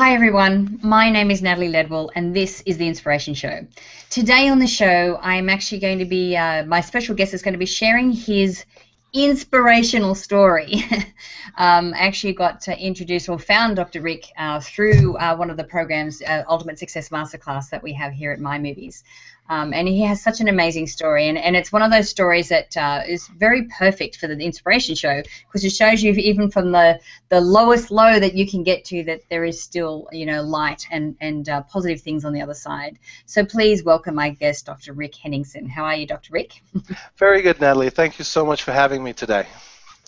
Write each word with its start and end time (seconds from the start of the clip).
Hi, 0.00 0.14
everyone. 0.14 0.80
My 0.82 1.10
name 1.10 1.30
is 1.30 1.42
Natalie 1.42 1.68
Ledwell, 1.68 2.08
and 2.14 2.34
this 2.34 2.62
is 2.64 2.78
The 2.78 2.88
Inspiration 2.88 3.34
Show. 3.34 3.66
Today 4.08 4.48
on 4.48 4.58
the 4.58 4.66
show, 4.66 5.18
I'm 5.20 5.50
actually 5.50 5.78
going 5.78 5.98
to 5.98 6.06
be, 6.06 6.34
uh, 6.38 6.64
my 6.64 6.80
special 6.80 7.14
guest 7.14 7.34
is 7.34 7.42
going 7.42 7.52
to 7.52 7.58
be 7.58 7.66
sharing 7.66 8.10
his 8.10 8.64
inspirational 9.12 10.14
story. 10.14 10.86
um, 11.58 11.92
I 11.92 12.06
actually 12.06 12.32
got 12.32 12.62
to 12.62 12.78
introduce 12.78 13.28
or 13.28 13.38
found 13.38 13.76
Dr. 13.76 14.00
Rick 14.00 14.24
uh, 14.38 14.60
through 14.60 15.18
uh, 15.18 15.36
one 15.36 15.50
of 15.50 15.58
the 15.58 15.64
programs, 15.64 16.22
uh, 16.22 16.44
Ultimate 16.48 16.78
Success 16.78 17.10
Masterclass, 17.10 17.68
that 17.68 17.82
we 17.82 17.92
have 17.92 18.14
here 18.14 18.32
at 18.32 18.40
Mind 18.40 18.62
Movies. 18.62 19.04
Um, 19.50 19.72
and 19.74 19.88
he 19.88 20.00
has 20.02 20.22
such 20.22 20.40
an 20.40 20.46
amazing 20.46 20.86
story, 20.86 21.28
and, 21.28 21.36
and 21.36 21.56
it's 21.56 21.72
one 21.72 21.82
of 21.82 21.90
those 21.90 22.08
stories 22.08 22.48
that 22.50 22.76
uh, 22.76 23.02
is 23.04 23.26
very 23.36 23.64
perfect 23.64 24.16
for 24.16 24.28
the 24.28 24.38
inspiration 24.38 24.94
show 24.94 25.22
because 25.48 25.64
it 25.64 25.72
shows 25.72 26.04
you 26.04 26.12
even 26.12 26.52
from 26.52 26.70
the, 26.70 27.00
the 27.30 27.40
lowest 27.40 27.90
low 27.90 28.20
that 28.20 28.34
you 28.34 28.48
can 28.48 28.62
get 28.62 28.84
to 28.84 29.02
that 29.02 29.22
there 29.28 29.44
is 29.44 29.60
still 29.60 30.08
you 30.12 30.24
know 30.24 30.40
light 30.40 30.86
and 30.92 31.16
and 31.20 31.48
uh, 31.48 31.62
positive 31.62 32.00
things 32.00 32.24
on 32.24 32.32
the 32.32 32.40
other 32.40 32.54
side. 32.54 33.00
So 33.26 33.44
please 33.44 33.82
welcome 33.82 34.14
my 34.14 34.30
guest, 34.30 34.66
Dr. 34.66 34.92
Rick 34.92 35.16
Henningsen. 35.16 35.68
How 35.68 35.82
are 35.82 35.96
you, 35.96 36.06
Dr. 36.06 36.32
Rick? 36.32 36.62
very 37.16 37.42
good, 37.42 37.60
Natalie. 37.60 37.90
Thank 37.90 38.20
you 38.20 38.24
so 38.24 38.46
much 38.46 38.62
for 38.62 38.70
having 38.70 39.02
me 39.02 39.12
today. 39.12 39.46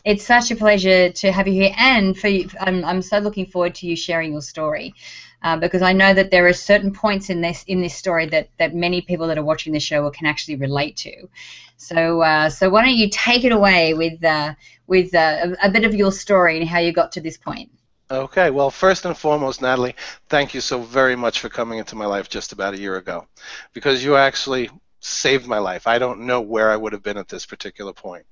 It's 0.04 0.24
such 0.24 0.52
a 0.52 0.56
pleasure 0.56 1.10
to 1.10 1.32
have 1.32 1.48
you 1.48 1.54
here, 1.54 1.74
and 1.76 2.16
for 2.16 2.28
you, 2.28 2.48
I'm, 2.60 2.84
I'm 2.84 3.02
so 3.02 3.18
looking 3.18 3.46
forward 3.46 3.74
to 3.76 3.88
you 3.88 3.96
sharing 3.96 4.30
your 4.32 4.42
story 4.42 4.94
uh, 5.42 5.56
because 5.56 5.82
I 5.82 5.92
know 5.92 6.14
that 6.14 6.30
there 6.30 6.46
are 6.46 6.52
certain 6.52 6.92
points 6.92 7.30
in 7.30 7.40
this 7.40 7.64
in 7.64 7.80
this 7.80 7.94
story 7.94 8.26
that 8.26 8.48
that 8.58 8.74
many 8.74 9.00
people 9.00 9.26
that 9.28 9.38
are 9.38 9.44
watching 9.44 9.72
the 9.72 9.80
show 9.80 10.08
can 10.10 10.26
actually 10.26 10.56
relate 10.56 10.96
to. 10.98 11.28
So 11.76 12.22
uh, 12.22 12.48
so 12.50 12.70
why 12.70 12.84
don't 12.84 12.94
you 12.94 13.08
take 13.10 13.44
it 13.44 13.52
away 13.52 13.94
with 13.94 14.22
uh, 14.24 14.54
with 14.86 15.14
uh, 15.14 15.56
a 15.62 15.70
bit 15.70 15.84
of 15.84 15.94
your 15.94 16.12
story 16.12 16.60
and 16.60 16.68
how 16.68 16.78
you 16.78 16.92
got 16.92 17.12
to 17.12 17.20
this 17.20 17.36
point. 17.36 17.70
Okay, 18.10 18.50
well, 18.50 18.70
first 18.70 19.06
and 19.06 19.16
foremost, 19.16 19.62
Natalie, 19.62 19.94
thank 20.28 20.52
you 20.52 20.60
so 20.60 20.82
very 20.82 21.16
much 21.16 21.40
for 21.40 21.48
coming 21.48 21.78
into 21.78 21.96
my 21.96 22.04
life 22.04 22.28
just 22.28 22.52
about 22.52 22.74
a 22.74 22.78
year 22.78 22.96
ago 22.96 23.26
because 23.72 24.04
you 24.04 24.16
actually 24.16 24.68
saved 25.00 25.46
my 25.46 25.58
life. 25.58 25.86
I 25.86 25.98
don't 25.98 26.20
know 26.20 26.42
where 26.42 26.70
I 26.70 26.76
would 26.76 26.92
have 26.92 27.02
been 27.02 27.16
at 27.16 27.28
this 27.28 27.46
particular 27.46 27.92
point. 27.92 28.26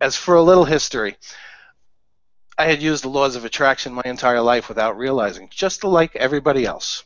As 0.00 0.16
for 0.16 0.36
a 0.36 0.42
little 0.42 0.64
history, 0.64 1.16
I 2.56 2.66
had 2.66 2.82
used 2.82 3.04
the 3.04 3.08
laws 3.08 3.36
of 3.36 3.44
attraction 3.44 3.92
my 3.92 4.02
entire 4.04 4.40
life 4.40 4.68
without 4.68 4.96
realizing, 4.96 5.48
just 5.50 5.84
like 5.84 6.14
everybody 6.16 6.64
else. 6.64 7.04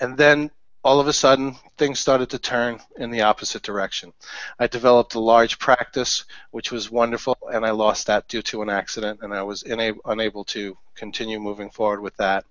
And 0.00 0.16
then 0.16 0.50
all 0.84 0.98
of 0.98 1.06
a 1.06 1.12
sudden, 1.12 1.54
things 1.78 2.00
started 2.00 2.30
to 2.30 2.38
turn 2.38 2.80
in 2.96 3.12
the 3.12 3.22
opposite 3.22 3.62
direction. 3.62 4.12
I 4.58 4.66
developed 4.66 5.14
a 5.14 5.20
large 5.20 5.60
practice, 5.60 6.24
which 6.50 6.72
was 6.72 6.90
wonderful, 6.90 7.36
and 7.52 7.64
I 7.64 7.70
lost 7.70 8.08
that 8.08 8.26
due 8.26 8.42
to 8.42 8.62
an 8.62 8.68
accident, 8.68 9.20
and 9.22 9.32
I 9.32 9.42
was 9.42 9.62
unable 9.62 10.44
to 10.46 10.76
continue 10.96 11.38
moving 11.38 11.70
forward 11.70 12.00
with 12.00 12.16
that. 12.16 12.44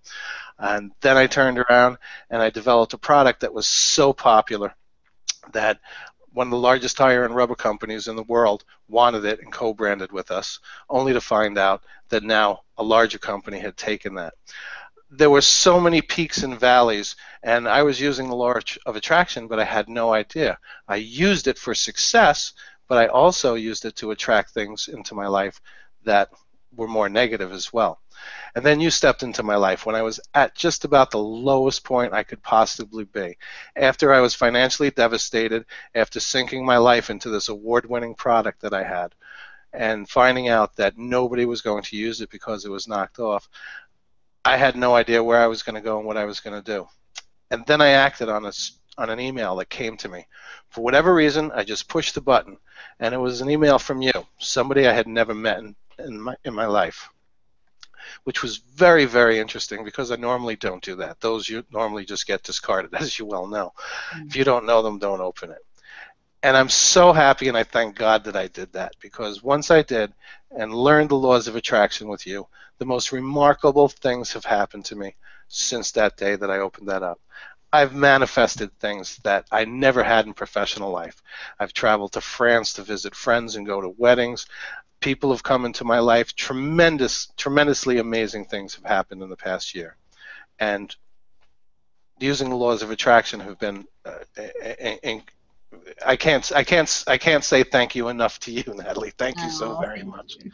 And 0.58 0.92
then 1.02 1.18
I 1.18 1.28
turned 1.28 1.60
around 1.60 1.98
and 2.30 2.42
I 2.42 2.52
developed 2.52 2.94
a 2.94 2.98
product 2.98 3.42
that 3.42 3.54
was 3.54 3.68
so 3.68 4.14
popular 4.14 4.74
that 5.54 5.80
one 6.34 6.48
of 6.48 6.52
the 6.52 6.58
largest 6.58 6.98
tire 6.98 7.26
and 7.26 7.36
rubber 7.36 7.56
companies 7.56 8.08
in 8.08 8.16
the 8.16 8.24
world 8.24 8.64
wanted 8.88 9.26
it 9.26 9.42
and 9.42 9.52
co-branded 9.52 10.12
with 10.12 10.32
us, 10.32 10.60
only 10.90 11.14
to 11.14 11.22
find 11.22 11.58
out 11.58 11.84
that 12.10 12.24
now 12.24 12.62
a 12.78 12.84
larger 12.84 13.18
company 13.18 13.60
had 13.60 13.76
taken 13.78 14.16
that. 14.16 14.34
There 15.10 15.30
were 15.30 15.42
so 15.42 15.80
many 15.80 16.02
peaks 16.02 16.44
and 16.44 16.58
valleys, 16.58 17.18
and 17.44 17.68
I 17.68 17.84
was 17.84 18.00
using 18.00 18.30
the 18.30 18.36
law 18.36 18.54
of 18.86 18.96
attraction, 18.96 19.48
but 19.48 19.60
I 19.60 19.66
had 19.66 19.90
no 19.90 20.14
idea. 20.14 20.58
I 20.88 20.96
used 20.96 21.48
it 21.48 21.58
for 21.58 21.76
success, 21.76 22.54
but 22.88 22.98
I 22.98 23.08
also 23.08 23.56
used 23.56 23.84
it 23.84 23.98
to 23.98 24.12
attract 24.12 24.52
things 24.52 24.88
into 24.88 25.16
my 25.16 25.28
life 25.28 25.60
that 26.04 26.30
were 26.76 26.88
more 26.88 27.10
negative 27.10 27.52
as 27.52 27.72
well. 27.74 28.00
And 28.56 28.66
then 28.66 28.80
you 28.80 28.92
stepped 28.92 29.24
into 29.24 29.44
my 29.44 29.56
life 29.56 29.86
when 29.86 29.96
I 29.96 30.02
was 30.02 30.20
at 30.34 30.56
just 30.56 30.86
about 30.86 31.12
the 31.12 31.20
lowest 31.20 31.84
point 31.84 32.14
I 32.14 32.24
could 32.24 32.44
possibly 32.44 33.04
be. 33.04 33.38
After 33.76 34.14
I 34.14 34.20
was 34.20 34.36
financially 34.36 34.92
devastated, 34.92 35.66
after 35.96 36.20
sinking 36.20 36.66
my 36.66 36.78
life 36.78 37.10
into 37.10 37.30
this 37.30 37.50
award 37.50 37.86
winning 37.86 38.16
product 38.16 38.62
that 38.62 38.74
I 38.74 38.84
had, 38.84 39.16
and 39.74 40.10
finding 40.10 40.50
out 40.50 40.76
that 40.76 40.98
nobody 40.98 41.46
was 41.46 41.62
going 41.62 41.84
to 41.84 41.98
use 41.98 42.22
it 42.22 42.30
because 42.30 42.66
it 42.66 42.72
was 42.72 42.88
knocked 42.88 43.20
off, 43.20 43.48
I 44.44 44.58
had 44.58 44.76
no 44.76 44.96
idea 44.96 45.24
where 45.24 45.40
I 45.40 45.48
was 45.48 45.64
going 45.64 45.76
to 45.76 45.82
go 45.82 45.98
and 45.98 46.06
what 46.06 46.18
I 46.18 46.26
was 46.26 46.40
going 46.40 46.62
to 46.62 46.72
do. 46.74 46.88
And 47.50 47.66
then 47.66 47.82
I 47.82 47.90
acted 47.90 48.28
on 48.28 48.46
a, 48.46 48.52
on 48.98 49.10
an 49.10 49.20
email 49.20 49.56
that 49.58 49.70
came 49.70 49.98
to 49.98 50.10
me. 50.10 50.28
For 50.70 50.82
whatever 50.82 51.14
reason, 51.14 51.52
I 51.52 51.64
just 51.64 51.88
pushed 51.88 52.16
the 52.16 52.22
button, 52.22 52.58
and 53.00 53.14
it 53.14 53.18
was 53.18 53.42
an 53.42 53.50
email 53.50 53.80
from 53.80 54.02
you, 54.02 54.12
somebody 54.40 54.88
I 54.88 54.94
had 54.94 55.08
never 55.08 55.34
met 55.34 55.60
in, 55.60 55.76
in 56.06 56.20
my 56.20 56.36
in 56.44 56.54
my 56.54 56.66
life 56.66 57.10
which 58.24 58.42
was 58.42 58.58
very, 58.58 59.06
very 59.06 59.40
interesting 59.40 59.84
because 59.84 60.12
I 60.12 60.16
normally 60.16 60.56
don't 60.56 60.84
do 60.84 60.96
that. 60.98 61.20
Those 61.20 61.48
you 61.48 61.64
normally 61.72 62.06
just 62.06 62.28
get 62.28 62.44
discarded, 62.44 62.94
as 63.00 63.18
you 63.18 63.26
well 63.26 63.48
know. 63.48 63.74
Mm-hmm. 64.14 64.28
If 64.28 64.36
you 64.36 64.44
don't 64.44 64.66
know 64.66 64.82
them, 64.82 65.00
don't 65.00 65.22
open 65.22 65.52
it. 65.52 65.66
And 66.44 66.58
I'm 66.58 66.70
so 66.70 67.14
happy 67.14 67.50
and 67.50 67.58
I 67.58 67.64
thank 67.64 67.96
God 67.96 68.24
that 68.24 68.36
I 68.36 68.48
did 68.48 68.74
that 68.74 68.96
because 69.00 69.44
once 69.44 69.70
I 69.70 69.84
did 69.84 70.12
and 70.50 70.74
learned 70.74 71.10
the 71.10 71.16
laws 71.16 71.48
of 71.48 71.56
attraction 71.56 72.08
with 72.08 72.26
you, 72.26 72.48
the 72.80 72.86
most 72.86 73.12
remarkable 73.12 73.88
things 73.88 74.34
have 74.34 74.46
happened 74.46 74.86
to 74.86 74.96
me 74.96 75.16
since 75.50 75.92
that 75.92 76.18
day 76.18 76.36
that 76.36 76.50
I 76.50 76.58
opened 76.58 76.90
that 76.90 77.04
up. 77.04 77.20
I've 77.72 77.94
manifested 77.94 78.78
things 78.80 79.18
that 79.18 79.46
I 79.52 79.66
never 79.66 80.04
had 80.04 80.26
in 80.26 80.34
professional 80.34 80.92
life. 80.92 81.22
I've 81.60 81.74
traveled 81.74 82.14
to 82.14 82.22
France 82.22 82.74
to 82.74 82.84
visit 82.84 83.16
friends 83.16 83.56
and 83.56 83.66
go 83.66 83.80
to 83.80 83.96
weddings 83.98 84.48
people 85.02 85.32
have 85.32 85.44
come 85.44 85.66
into 85.66 85.84
my 85.84 86.00
life. 86.00 86.36
Tremendous, 86.36 87.28
tremendously 87.38 87.98
amazing 87.98 88.46
things 88.46 88.76
have 88.76 88.86
happened 88.86 89.22
in 89.22 89.30
the 89.30 89.36
past 89.36 89.76
year, 89.76 89.98
and 90.60 90.96
using 92.20 92.50
the 92.50 92.56
laws 92.56 92.82
of 92.82 92.92
attraction 92.92 93.40
have 93.42 93.60
been. 93.60 93.86
Uh, 94.06 94.20
I 96.06 96.16
can't, 96.16 96.52
I 96.54 96.64
can't, 96.64 97.04
I 97.08 97.18
can't 97.18 97.44
say 97.44 97.64
thank 97.64 97.96
you 97.96 98.10
enough 98.10 98.40
to 98.42 98.52
you, 98.52 98.64
Natalie. 98.76 99.14
Thank 99.18 99.42
you 99.42 99.50
so 99.50 99.78
very 99.80 100.04
much. 100.04 100.38
You 100.44 100.52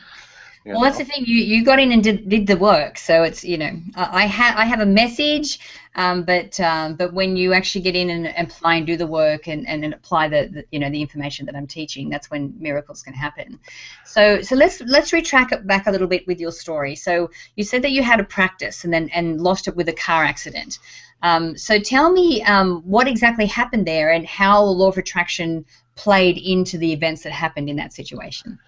well, 0.73 0.81
that's 0.81 0.97
the 0.97 1.05
thing. 1.05 1.23
You 1.25 1.35
you 1.35 1.63
got 1.63 1.79
in 1.79 1.91
and 1.91 2.03
did, 2.03 2.27
did 2.27 2.47
the 2.47 2.57
work, 2.57 2.97
so 2.97 3.23
it's 3.23 3.43
you 3.43 3.57
know 3.57 3.71
I 3.95 4.25
have 4.25 4.55
I 4.57 4.65
have 4.65 4.79
a 4.79 4.85
message, 4.85 5.59
um, 5.95 6.23
but 6.23 6.59
um, 6.59 6.95
but 6.95 7.13
when 7.13 7.37
you 7.37 7.53
actually 7.53 7.81
get 7.81 7.95
in 7.95 8.09
and 8.09 8.27
apply 8.37 8.75
and 8.75 8.87
do 8.87 8.97
the 8.97 9.07
work 9.07 9.47
and, 9.47 9.67
and, 9.67 9.83
and 9.83 9.93
apply 9.93 10.27
the, 10.27 10.49
the, 10.51 10.65
you 10.71 10.79
know 10.79 10.89
the 10.89 11.01
information 11.01 11.45
that 11.45 11.55
I'm 11.55 11.67
teaching, 11.67 12.09
that's 12.09 12.29
when 12.29 12.53
miracles 12.59 13.01
can 13.01 13.13
happen. 13.13 13.59
So 14.05 14.41
so 14.41 14.55
let's 14.55 14.81
let's 14.81 15.11
retrack 15.11 15.51
it 15.51 15.65
back 15.65 15.87
a 15.87 15.91
little 15.91 16.07
bit 16.07 16.27
with 16.27 16.39
your 16.39 16.51
story. 16.51 16.95
So 16.95 17.29
you 17.55 17.63
said 17.63 17.81
that 17.83 17.91
you 17.91 18.03
had 18.03 18.19
a 18.19 18.25
practice 18.25 18.83
and 18.83 18.93
then 18.93 19.09
and 19.09 19.41
lost 19.41 19.67
it 19.67 19.75
with 19.75 19.89
a 19.89 19.93
car 19.93 20.23
accident. 20.23 20.79
Um, 21.23 21.57
so 21.57 21.79
tell 21.79 22.11
me 22.11 22.43
um, 22.43 22.81
what 22.81 23.07
exactly 23.07 23.47
happened 23.47 23.87
there 23.87 24.11
and 24.11 24.25
how 24.25 24.63
law 24.63 24.89
of 24.89 24.97
attraction 24.97 25.65
played 25.95 26.37
into 26.37 26.77
the 26.77 26.93
events 26.93 27.23
that 27.23 27.31
happened 27.31 27.69
in 27.69 27.75
that 27.77 27.93
situation. 27.93 28.59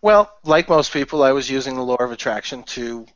Well, 0.00 0.32
like 0.44 0.68
most 0.68 0.92
people, 0.92 1.22
I 1.22 1.32
was 1.32 1.50
using 1.50 1.74
the 1.74 1.82
law 1.82 1.96
of 1.96 2.12
attraction 2.12 2.62
to 2.64 3.06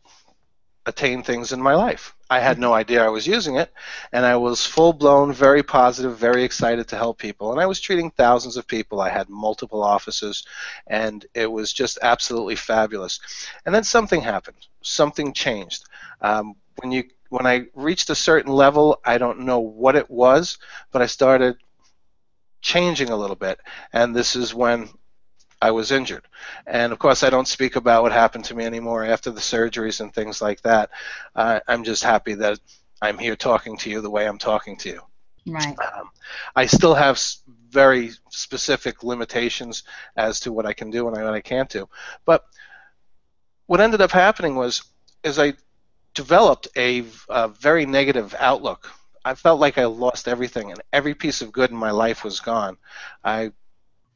attain 0.84 1.22
things 1.22 1.53
in 1.53 1.62
my 1.62 1.75
life. 1.75 2.15
I 2.28 2.41
had 2.41 2.59
no 2.59 2.72
idea 2.75 3.04
I 3.04 3.10
was 3.10 3.26
using 3.26 3.56
it, 3.56 3.72
and 4.12 4.26
I 4.26 4.37
was 4.37 4.66
full 4.66 4.92
blown, 4.92 5.32
very 5.32 5.62
positive, 5.62 6.19
very 6.19 6.42
excited 6.42 6.88
to 6.88 6.97
help 6.97 7.19
people. 7.19 7.53
And 7.53 7.60
I 7.60 7.66
was 7.66 7.78
treating 7.78 8.10
thousands 8.10 8.56
of 8.56 8.66
people. 8.66 9.00
I 9.00 9.10
had 9.10 9.28
multiple 9.28 9.82
offices, 9.84 10.44
and 10.88 11.25
it 11.34 11.50
was 11.50 11.72
just 11.72 11.98
absolutely 12.03 12.56
fabulous. 12.56 13.21
And 13.65 13.72
then 13.75 13.84
something 13.84 14.21
happened. 14.21 14.66
Something 14.82 15.32
changed. 15.32 15.84
Um, 16.21 16.54
when 16.81 16.91
you 16.91 17.04
when 17.28 17.47
I 17.47 17.66
reached 17.75 18.10
a 18.10 18.15
certain 18.15 18.53
level, 18.53 19.00
I 19.04 19.19
don't 19.19 19.41
know 19.41 19.60
what 19.60 19.97
it 19.97 20.10
was, 20.10 20.59
but 20.91 21.00
I 21.00 21.06
started 21.06 21.56
changing 22.60 23.10
a 23.10 23.16
little 23.16 23.37
bit. 23.37 23.60
And 23.92 24.15
this 24.15 24.37
is 24.37 24.53
when 24.54 24.88
I 25.62 25.71
was 25.71 25.93
injured. 25.93 26.27
And 26.67 26.93
of 26.93 26.99
course, 26.99 27.23
I 27.23 27.31
don't 27.31 27.49
speak 27.49 27.77
about 27.77 28.03
what 28.03 28.12
happened 28.12 28.45
to 28.47 28.55
me 28.55 28.65
anymore 28.65 29.05
after 29.05 29.31
the 29.31 29.41
surgeries 29.41 30.00
and 30.00 30.12
things 30.12 30.43
like 30.43 30.61
that. 30.62 30.91
Uh, 31.34 31.61
I'm 31.69 31.84
just 31.84 32.03
happy 32.03 32.34
that 32.34 32.59
I'm 33.01 33.16
here 33.16 33.36
talking 33.36 33.77
to 33.78 33.91
you 33.91 34.01
the 34.01 34.10
way 34.10 34.27
I'm 34.27 34.39
talking 34.39 34.77
to 34.78 34.89
you. 34.91 35.01
Right. 35.47 35.77
Um, 35.97 36.10
I 36.54 36.66
still 36.66 36.95
have 36.95 37.21
very 37.71 38.10
specific 38.31 39.03
limitations 39.03 39.84
as 40.16 40.41
to 40.41 40.53
what 40.53 40.66
I 40.66 40.72
can 40.72 40.91
do 40.91 41.07
and 41.07 41.16
what 41.16 41.33
I 41.33 41.41
can't 41.41 41.71
do. 41.71 41.89
But 42.25 42.45
what 43.66 43.81
ended 43.81 44.01
up 44.01 44.10
happening 44.10 44.57
was, 44.57 44.83
as 45.25 45.39
I 45.39 45.54
developed 46.13 46.69
a, 46.77 47.04
a 47.31 47.48
very 47.48 47.86
negative 47.86 48.34
outlook 48.39 48.91
I 49.25 49.34
felt 49.34 49.60
like 49.60 49.78
I 49.78 49.84
lost 49.84 50.27
everything 50.27 50.71
and 50.71 50.83
every 50.92 51.15
piece 51.15 51.42
of 51.42 51.53
good 51.53 51.71
in 51.71 51.77
my 51.77 51.91
life 51.91 52.25
was 52.25 52.41
gone. 52.41 52.77
I 53.22 53.53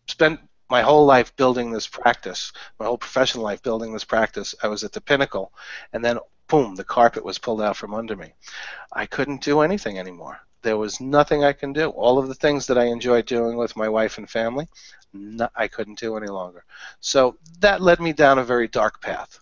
spent 0.08 0.40
my 0.68 0.82
whole 0.82 1.06
life 1.06 1.34
building 1.36 1.70
this 1.70 1.86
practice, 1.86 2.52
my 2.78 2.86
whole 2.86 2.98
professional 2.98 3.44
life 3.44 3.62
building 3.62 3.92
this 3.92 4.04
practice, 4.04 4.54
I 4.62 4.68
was 4.68 4.84
at 4.84 4.92
the 4.92 5.00
pinnacle, 5.00 5.52
and 5.92 6.04
then 6.04 6.18
boom, 6.48 6.74
the 6.74 6.84
carpet 6.84 7.24
was 7.24 7.38
pulled 7.38 7.60
out 7.60 7.76
from 7.76 7.94
under 7.94 8.16
me. 8.16 8.32
I 8.92 9.06
couldn't 9.06 9.42
do 9.42 9.60
anything 9.60 9.98
anymore. 9.98 10.40
There 10.62 10.76
was 10.76 11.00
nothing 11.00 11.44
I 11.44 11.52
can 11.52 11.72
do. 11.72 11.90
All 11.90 12.18
of 12.18 12.28
the 12.28 12.34
things 12.34 12.66
that 12.66 12.78
I 12.78 12.84
enjoyed 12.84 13.26
doing 13.26 13.56
with 13.56 13.76
my 13.76 13.88
wife 13.88 14.18
and 14.18 14.28
family, 14.28 14.66
no, 15.12 15.48
I 15.54 15.68
couldn't 15.68 15.98
do 15.98 16.16
any 16.16 16.26
longer. 16.26 16.64
So 17.00 17.36
that 17.60 17.80
led 17.80 18.00
me 18.00 18.12
down 18.12 18.38
a 18.38 18.44
very 18.44 18.68
dark 18.68 19.00
path, 19.00 19.38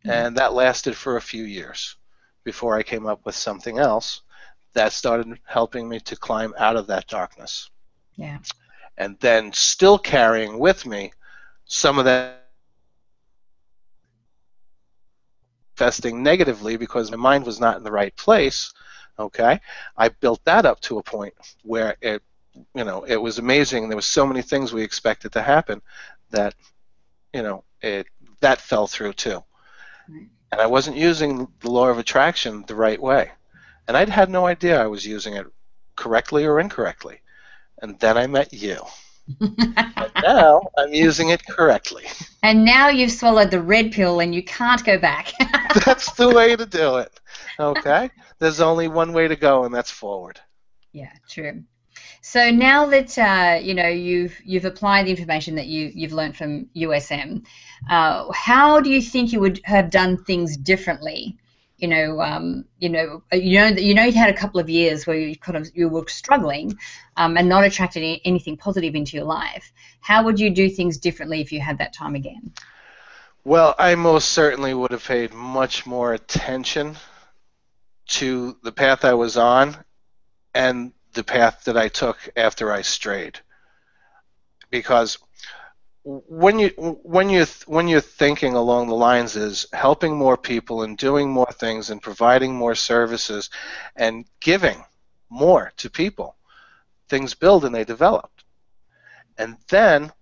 mm-hmm. 0.00 0.10
and 0.10 0.36
that 0.36 0.54
lasted 0.54 0.96
for 0.96 1.16
a 1.16 1.22
few 1.22 1.44
years 1.44 1.96
before 2.44 2.76
I 2.76 2.82
came 2.82 3.06
up 3.06 3.24
with 3.24 3.34
something 3.34 3.78
else 3.78 4.22
that 4.74 4.92
started 4.92 5.38
helping 5.44 5.88
me 5.88 6.00
to 6.00 6.16
climb 6.16 6.52
out 6.58 6.76
of 6.76 6.86
that 6.88 7.06
darkness. 7.06 7.70
Yeah. 8.16 8.38
And 8.96 9.18
then 9.20 9.52
still 9.52 9.98
carrying 9.98 10.58
with 10.58 10.86
me 10.86 11.12
some 11.64 11.98
of 11.98 12.04
that 12.04 12.44
manifesting 15.76 16.22
negatively 16.22 16.76
because 16.76 17.10
my 17.10 17.16
mind 17.16 17.44
was 17.44 17.60
not 17.60 17.76
in 17.76 17.82
the 17.82 17.92
right 17.92 18.14
place. 18.16 18.72
Okay, 19.18 19.60
I 19.96 20.08
built 20.08 20.40
that 20.44 20.66
up 20.66 20.80
to 20.82 20.98
a 20.98 21.02
point 21.02 21.34
where 21.62 21.96
it, 22.00 22.22
you 22.74 22.84
know, 22.84 23.04
it 23.04 23.16
was 23.16 23.38
amazing. 23.38 23.88
There 23.88 23.96
was 23.96 24.06
so 24.06 24.26
many 24.26 24.42
things 24.42 24.72
we 24.72 24.82
expected 24.82 25.32
to 25.32 25.42
happen 25.42 25.82
that, 26.30 26.54
you 27.32 27.42
know, 27.42 27.64
it 27.80 28.06
that 28.40 28.60
fell 28.60 28.86
through 28.86 29.12
too. 29.12 29.42
And 30.08 30.60
I 30.60 30.66
wasn't 30.66 30.96
using 30.96 31.48
the 31.60 31.70
law 31.70 31.88
of 31.88 31.98
attraction 31.98 32.64
the 32.66 32.74
right 32.74 33.00
way, 33.00 33.30
and 33.86 33.96
I'd 33.96 34.08
had 34.08 34.30
no 34.30 34.46
idea 34.46 34.82
I 34.82 34.86
was 34.86 35.06
using 35.06 35.34
it 35.34 35.46
correctly 35.96 36.44
or 36.44 36.60
incorrectly. 36.60 37.20
And 37.82 37.98
then 37.98 38.16
I 38.16 38.26
met 38.26 38.52
you. 38.52 38.78
and 39.40 40.12
now 40.22 40.62
I'm 40.76 40.92
using 40.92 41.30
it 41.30 41.44
correctly. 41.46 42.04
And 42.42 42.64
now 42.64 42.88
you've 42.88 43.12
swallowed 43.12 43.50
the 43.50 43.62
red 43.62 43.92
pill 43.92 44.20
and 44.20 44.34
you 44.34 44.42
can't 44.42 44.84
go 44.84 44.98
back. 44.98 45.32
that's 45.84 46.12
the 46.12 46.28
way 46.28 46.56
to 46.56 46.66
do 46.66 46.96
it. 46.96 47.20
Okay? 47.58 48.10
There's 48.38 48.60
only 48.60 48.88
one 48.88 49.12
way 49.12 49.28
to 49.28 49.36
go, 49.36 49.64
and 49.64 49.74
that's 49.74 49.90
forward. 49.90 50.40
Yeah, 50.92 51.12
true. 51.28 51.62
So 52.20 52.50
now 52.50 52.86
that 52.86 53.18
uh, 53.18 53.58
you 53.62 53.74
know 53.74 53.88
you've 53.88 54.34
you've 54.44 54.64
applied 54.64 55.06
the 55.06 55.10
information 55.10 55.54
that 55.56 55.66
you 55.66 55.90
you've 55.94 56.12
learned 56.12 56.36
from 56.36 56.66
USM, 56.76 57.44
uh, 57.90 58.30
how 58.32 58.80
do 58.80 58.90
you 58.90 59.00
think 59.00 59.32
you 59.32 59.40
would 59.40 59.60
have 59.64 59.90
done 59.90 60.22
things 60.24 60.56
differently 60.56 61.38
you 61.78 61.88
know, 61.88 62.20
um, 62.20 62.64
you 62.78 62.88
know, 62.88 63.22
uh, 63.32 63.36
you 63.36 63.58
know, 63.58 63.66
you 63.66 63.94
know, 63.94 64.04
you 64.04 64.12
had 64.12 64.30
a 64.30 64.36
couple 64.36 64.60
of 64.60 64.70
years 64.70 65.06
where 65.06 65.18
you 65.18 65.36
kind 65.36 65.56
of 65.56 65.68
you 65.74 65.88
were 65.88 66.06
struggling 66.08 66.78
um, 67.16 67.36
and 67.36 67.48
not 67.48 67.64
attracting 67.64 68.20
anything 68.24 68.56
positive 68.56 68.94
into 68.94 69.16
your 69.16 69.26
life. 69.26 69.72
How 70.00 70.24
would 70.24 70.38
you 70.38 70.50
do 70.50 70.68
things 70.68 70.98
differently 70.98 71.40
if 71.40 71.52
you 71.52 71.60
had 71.60 71.78
that 71.78 71.92
time 71.92 72.14
again? 72.14 72.52
Well, 73.44 73.74
I 73.78 73.94
most 73.94 74.30
certainly 74.30 74.72
would 74.72 74.92
have 74.92 75.04
paid 75.04 75.34
much 75.34 75.84
more 75.84 76.14
attention 76.14 76.96
to 78.06 78.56
the 78.62 78.72
path 78.72 79.04
I 79.04 79.14
was 79.14 79.36
on 79.36 79.76
and 80.54 80.92
the 81.12 81.24
path 81.24 81.64
that 81.64 81.76
I 81.76 81.88
took 81.88 82.16
after 82.36 82.72
I 82.72 82.82
strayed, 82.82 83.38
because 84.70 85.18
when 86.04 86.58
you 86.58 86.68
when 87.02 87.30
you 87.30 87.46
when 87.66 87.88
you're 87.88 88.00
thinking 88.00 88.54
along 88.54 88.88
the 88.88 88.94
lines 88.94 89.36
is 89.36 89.66
helping 89.72 90.16
more 90.16 90.36
people 90.36 90.82
and 90.82 90.98
doing 90.98 91.30
more 91.30 91.50
things 91.52 91.88
and 91.88 92.02
providing 92.02 92.54
more 92.54 92.74
services 92.74 93.48
and 93.96 94.26
giving 94.40 94.84
more 95.30 95.72
to 95.78 95.88
people 95.88 96.36
things 97.08 97.34
build 97.34 97.64
and 97.64 97.74
they 97.74 97.84
develop. 97.84 98.30
And 99.38 99.56
then 99.68 100.12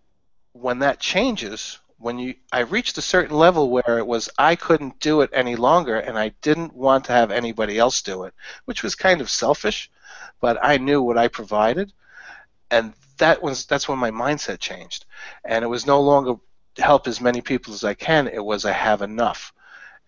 when 0.52 0.79
that 0.81 1.00
changes 1.00 1.79
when 1.99 2.19
you 2.19 2.34
I 2.52 2.61
reached 2.61 2.99
a 2.99 3.02
certain 3.02 3.37
level 3.37 3.70
where 3.70 3.99
it 3.99 4.06
was 4.06 4.29
I 4.38 4.55
couldn't 4.55 5.00
do 5.00 5.23
it 5.23 5.31
any 5.32 5.56
longer 5.56 5.99
and 5.99 6.17
I 6.17 6.29
didn't 6.43 6.75
want 6.75 7.06
to 7.06 7.12
have 7.12 7.31
anybody 7.31 7.79
else 7.79 8.02
do 8.02 8.25
it 8.25 8.34
which 8.67 8.82
was 8.82 8.94
kind 8.94 9.20
of 9.20 9.31
selfish 9.31 9.90
but 10.40 10.58
I 10.62 10.76
knew 10.79 11.02
what 11.02 11.19
I 11.19 11.29
provided 11.29 11.93
and 12.73 12.95
that 13.19 13.43
was 13.43 13.67
that's 13.67 13.89
when 13.89 13.99
my 13.99 14.11
mindset 14.11 14.59
changed, 14.59 15.05
and 15.45 15.63
it 15.63 15.69
was 15.69 15.87
no 15.87 16.01
longer 16.01 16.37
help 16.79 17.07
as 17.07 17.21
many 17.21 17.43
people 17.43 17.75
as 17.75 17.85
I 17.85 17.95
can. 17.95 18.27
It 18.27 18.45
was 18.45 18.65
I 18.65 18.73
have 18.73 19.03
enough, 19.03 19.53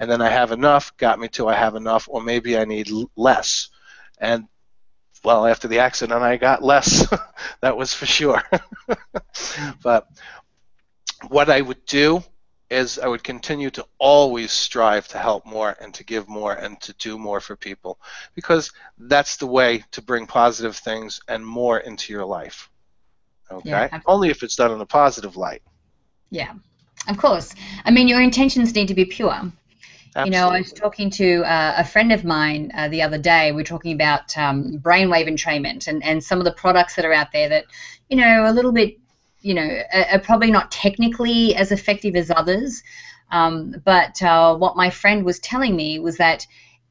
and 0.01 0.11
then 0.11 0.23
I 0.23 0.31
have 0.31 0.51
enough 0.51 0.97
got 0.97 1.21
me 1.21 1.29
to 1.29 1.47
I 1.47 1.55
have 1.55 1.77
enough, 1.77 2.09
or 2.11 2.23
maybe 2.23 2.59
I 2.59 2.65
need 2.65 2.91
less, 3.17 3.69
and 4.19 4.49
well, 5.23 5.47
after 5.47 5.69
the 5.69 5.79
accident, 5.79 6.23
I 6.23 6.37
got 6.37 6.63
less. 6.63 7.07
that 7.61 7.77
was 7.77 7.95
for 7.95 8.07
sure. 8.07 8.43
but 9.83 10.09
what 11.29 11.49
I 11.49 11.61
would 11.61 11.85
do 11.87 12.23
is 12.75 12.99
I 12.99 13.07
would 13.07 13.25
continue 13.25 13.71
to 13.71 13.87
always 13.99 14.53
strive 14.53 15.09
to 15.09 15.19
help 15.19 15.47
more 15.47 15.77
and 15.81 15.95
to 15.95 16.05
give 16.05 16.29
more 16.29 16.53
and 16.53 16.81
to 16.83 16.93
do 16.95 17.19
more 17.19 17.41
for 17.41 17.57
people 17.57 17.99
because 18.35 18.73
that's 18.99 19.37
the 19.37 19.47
way 19.47 19.85
to 19.93 20.03
bring 20.03 20.27
positive 20.27 20.77
things 20.77 21.21
and 21.29 21.47
more 21.47 21.79
into 21.79 22.13
your 22.13 22.25
life. 22.25 22.71
Okay? 23.51 23.71
Yeah, 23.71 24.01
Only 24.07 24.31
if 24.31 24.43
it's 24.43 24.57
done 24.57 24.73
in 24.73 24.81
a 24.81 24.87
positive 24.87 25.37
light. 25.37 25.63
Yeah, 26.31 26.53
of 27.09 27.17
course. 27.17 27.55
I 27.85 27.91
mean, 27.91 28.09
your 28.09 28.21
intentions 28.21 28.75
need 28.75 28.89
to 28.89 28.95
be 28.95 29.05
pure. 29.05 29.53
Absolutely. 30.17 30.37
You 30.37 30.43
know, 30.43 30.49
I 30.49 30.59
was 30.59 30.73
talking 30.73 31.11
to 31.11 31.43
uh, 31.43 31.75
a 31.79 31.85
friend 31.85 32.13
of 32.13 32.25
mine 32.25 32.71
uh, 32.75 32.89
the 32.89 33.03
other 33.03 33.19
day. 33.19 33.51
We 33.51 33.63
are 33.63 33.65
talking 33.65 33.93
about 33.93 34.37
um, 34.39 34.79
brainwave 34.79 35.29
entrainment 35.29 35.89
and, 35.89 36.05
and 36.05 36.23
some 36.23 36.39
of 36.39 36.45
the 36.45 36.53
products 36.53 36.95
that 36.97 37.05
are 37.05 37.13
out 37.13 37.33
there 37.33 37.49
that, 37.49 37.65
you 38.09 38.17
know, 38.17 38.49
a 38.49 38.53
little 38.53 38.71
bit 38.71 38.97
you 39.45 39.53
know, 39.55 39.83
are, 39.93 40.19
probably 40.19 40.51
not 40.51 40.71
technically 40.71 41.55
as 41.55 41.71
effective 41.71 42.17
as 42.17 42.31
others. 42.31 42.83
Um, 43.31 43.77
but 43.85 44.21
uh, 44.23 44.57
what 44.57 44.77
my 44.77 44.91
friend 44.91 45.25
was 45.25 45.39
telling 45.39 45.77
me 45.77 45.99
was 45.99 46.17
that 46.17 46.47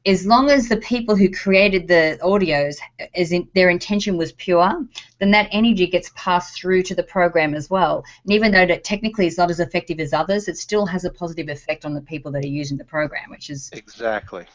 as 0.06 0.26
long 0.26 0.50
as 0.50 0.68
the 0.68 0.76
people 0.76 1.16
who 1.16 1.30
created 1.30 1.88
the 1.88 2.18
audios, 2.22 2.76
as 3.14 3.32
in, 3.32 3.48
their 3.54 3.70
intention 3.70 4.16
was 4.16 4.32
pure, 4.32 4.70
then 5.18 5.30
that 5.32 5.48
energy 5.50 5.86
gets 5.86 6.10
passed 6.14 6.56
through 6.56 6.82
to 6.82 6.94
the 6.94 7.02
program 7.02 7.54
as 7.54 7.70
well. 7.70 8.04
And 8.24 8.32
even 8.32 8.52
though 8.52 8.66
that 8.66 8.84
technically 8.84 9.26
is 9.26 9.38
not 9.38 9.50
as 9.50 9.60
effective 9.60 9.98
as 9.98 10.12
others, 10.12 10.46
it 10.46 10.58
still 10.58 10.86
has 10.86 11.04
a 11.04 11.10
positive 11.10 11.48
effect 11.48 11.84
on 11.84 11.94
the 11.94 12.02
people 12.02 12.30
that 12.32 12.44
are 12.44 12.48
using 12.48 12.76
the 12.76 12.84
program, 12.84 13.30
which 13.30 13.50
is 13.50 13.70
exactly. 13.72 14.46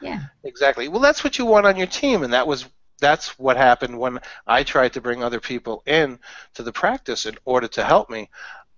Yeah. 0.00 0.22
Exactly. 0.42 0.88
Well, 0.88 1.00
that's 1.00 1.22
what 1.22 1.38
you 1.38 1.44
want 1.44 1.66
on 1.66 1.76
your 1.76 1.86
team, 1.86 2.24
and 2.24 2.32
that 2.32 2.46
was 2.46 2.66
that's 3.00 3.38
what 3.38 3.56
happened 3.56 3.98
when 3.98 4.20
I 4.46 4.62
tried 4.62 4.92
to 4.94 5.00
bring 5.00 5.22
other 5.22 5.40
people 5.40 5.82
in 5.86 6.18
to 6.54 6.62
the 6.62 6.72
practice 6.72 7.26
in 7.26 7.36
order 7.44 7.68
to 7.68 7.84
help 7.84 8.10
me. 8.10 8.30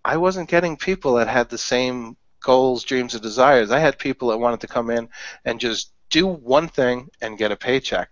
I 0.04 0.16
wasn't 0.16 0.48
getting 0.48 0.76
people 0.76 1.14
that 1.14 1.28
had 1.28 1.48
the 1.48 1.58
same 1.58 2.16
goals, 2.40 2.84
dreams, 2.84 3.14
and 3.14 3.22
desires. 3.22 3.70
I 3.70 3.80
had 3.80 3.98
people 3.98 4.28
that 4.28 4.38
wanted 4.38 4.60
to 4.60 4.68
come 4.68 4.90
in 4.90 5.08
and 5.44 5.58
just 5.60 5.92
do 6.10 6.26
one 6.26 6.68
thing 6.68 7.08
and 7.20 7.38
get 7.38 7.52
a 7.52 7.56
paycheck. 7.56 8.10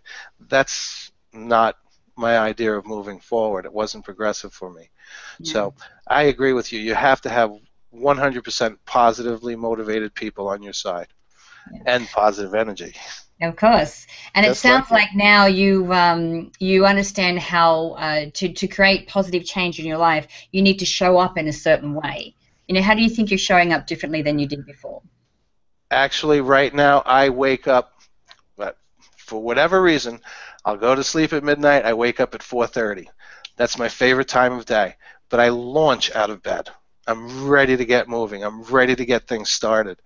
That's 0.48 1.12
not 1.32 1.76
my 2.16 2.38
idea 2.38 2.74
of 2.74 2.86
moving 2.86 3.20
forward. 3.20 3.64
It 3.64 3.72
wasn't 3.72 4.04
progressive 4.04 4.52
for 4.52 4.72
me. 4.72 4.90
Yeah. 5.38 5.52
So 5.52 5.74
I 6.06 6.24
agree 6.24 6.52
with 6.52 6.72
you. 6.72 6.80
You 6.80 6.94
have 6.94 7.20
to 7.22 7.28
have 7.28 7.52
100% 7.94 8.76
positively 8.86 9.56
motivated 9.56 10.14
people 10.14 10.48
on 10.48 10.62
your 10.62 10.72
side 10.72 11.08
yeah. 11.72 11.82
and 11.86 12.08
positive 12.08 12.54
energy. 12.54 12.94
Of 13.42 13.56
course, 13.56 14.06
and 14.34 14.46
it 14.46 14.54
sounds 14.54 14.90
like, 14.90 15.08
like 15.08 15.16
now 15.16 15.46
you 15.46 15.92
um, 15.92 16.52
you 16.60 16.86
understand 16.86 17.40
how 17.40 17.90
uh, 17.90 18.26
to 18.32 18.52
to 18.52 18.68
create 18.68 19.08
positive 19.08 19.44
change 19.44 19.80
in 19.80 19.86
your 19.86 19.98
life. 19.98 20.28
You 20.52 20.62
need 20.62 20.78
to 20.78 20.86
show 20.86 21.18
up 21.18 21.36
in 21.36 21.48
a 21.48 21.52
certain 21.52 21.94
way. 21.94 22.36
You 22.68 22.76
know, 22.76 22.82
how 22.82 22.94
do 22.94 23.02
you 23.02 23.10
think 23.10 23.30
you're 23.30 23.38
showing 23.38 23.72
up 23.72 23.86
differently 23.88 24.22
than 24.22 24.38
you 24.38 24.46
did 24.46 24.64
before? 24.64 25.02
Actually, 25.90 26.40
right 26.40 26.72
now 26.72 27.02
I 27.04 27.30
wake 27.30 27.66
up, 27.66 27.92
but 28.56 28.78
for 29.16 29.42
whatever 29.42 29.82
reason, 29.82 30.20
I'll 30.64 30.76
go 30.76 30.94
to 30.94 31.02
sleep 31.02 31.32
at 31.32 31.42
midnight. 31.42 31.84
I 31.84 31.94
wake 31.94 32.20
up 32.20 32.36
at 32.36 32.42
4:30. 32.42 33.08
That's 33.56 33.78
my 33.78 33.88
favorite 33.88 34.28
time 34.28 34.52
of 34.52 34.64
day. 34.64 34.94
But 35.28 35.40
I 35.40 35.48
launch 35.48 36.14
out 36.14 36.30
of 36.30 36.42
bed. 36.42 36.70
I'm 37.06 37.48
ready 37.48 37.76
to 37.76 37.84
get 37.84 38.08
moving. 38.08 38.42
I'm 38.42 38.62
ready 38.62 38.96
to 38.96 39.04
get 39.04 39.26
things 39.26 39.50
started. 39.50 39.98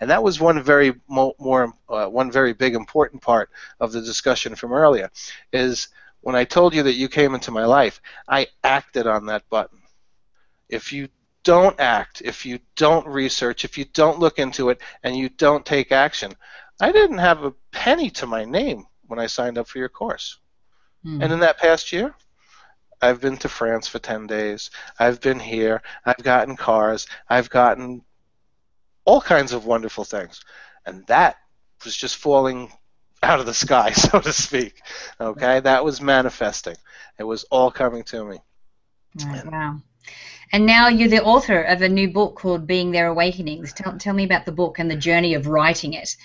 And 0.00 0.10
that 0.10 0.22
was 0.22 0.40
one 0.40 0.62
very 0.62 0.94
mo- 1.08 1.34
more 1.38 1.72
uh, 1.88 2.06
one 2.06 2.30
very 2.30 2.52
big 2.52 2.74
important 2.74 3.22
part 3.22 3.50
of 3.80 3.92
the 3.92 4.00
discussion 4.00 4.54
from 4.54 4.72
earlier 4.72 5.10
is 5.52 5.88
when 6.20 6.34
I 6.34 6.44
told 6.44 6.74
you 6.74 6.82
that 6.84 6.94
you 6.94 7.08
came 7.08 7.34
into 7.34 7.50
my 7.50 7.64
life, 7.64 8.00
I 8.28 8.46
acted 8.62 9.06
on 9.06 9.26
that 9.26 9.48
button. 9.50 9.78
If 10.68 10.92
you 10.92 11.08
don't 11.42 11.78
act, 11.78 12.22
if 12.24 12.46
you 12.46 12.58
don't 12.76 13.06
research, 13.06 13.64
if 13.64 13.76
you 13.76 13.84
don't 13.92 14.18
look 14.18 14.38
into 14.38 14.70
it 14.70 14.80
and 15.02 15.14
you 15.14 15.28
don't 15.28 15.66
take 15.66 15.92
action, 15.92 16.32
I 16.80 16.92
didn't 16.92 17.18
have 17.18 17.44
a 17.44 17.52
penny 17.72 18.10
to 18.10 18.26
my 18.26 18.44
name 18.44 18.86
when 19.06 19.18
I 19.18 19.26
signed 19.26 19.58
up 19.58 19.68
for 19.68 19.78
your 19.78 19.90
course. 19.90 20.38
Mm. 21.04 21.22
And 21.22 21.32
in 21.32 21.40
that 21.40 21.58
past 21.58 21.92
year, 21.92 22.14
I've 23.04 23.20
been 23.20 23.36
to 23.38 23.50
France 23.50 23.86
for 23.86 23.98
10 23.98 24.26
days. 24.26 24.70
I've 24.98 25.20
been 25.20 25.38
here. 25.38 25.82
I've 26.06 26.22
gotten 26.22 26.56
cars. 26.56 27.06
I've 27.28 27.50
gotten 27.50 28.02
all 29.04 29.20
kinds 29.20 29.52
of 29.52 29.66
wonderful 29.66 30.04
things. 30.04 30.40
And 30.86 31.06
that 31.06 31.36
was 31.84 31.94
just 31.94 32.16
falling 32.16 32.72
out 33.22 33.40
of 33.40 33.46
the 33.46 33.52
sky, 33.52 33.90
so 33.92 34.20
to 34.20 34.32
speak. 34.32 34.80
Okay? 35.20 35.60
That 35.60 35.84
was 35.84 36.00
manifesting. 36.00 36.76
It 37.18 37.24
was 37.24 37.44
all 37.44 37.70
coming 37.70 38.04
to 38.04 38.24
me. 38.24 38.38
Oh, 39.20 39.26
right, 39.26 39.52
wow. 39.52 39.80
And 40.52 40.64
now 40.64 40.88
you're 40.88 41.08
the 41.08 41.22
author 41.22 41.60
of 41.60 41.82
a 41.82 41.88
new 41.88 42.10
book 42.10 42.36
called 42.36 42.66
Being 42.66 42.90
There 42.90 43.08
Awakenings. 43.08 43.74
Tell, 43.74 43.98
tell 43.98 44.14
me 44.14 44.24
about 44.24 44.46
the 44.46 44.52
book 44.52 44.78
and 44.78 44.90
the 44.90 44.96
journey 44.96 45.34
of 45.34 45.46
writing 45.46 45.92
it 45.92 46.16